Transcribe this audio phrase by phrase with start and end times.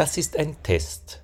[0.00, 1.20] Das ist ein Test.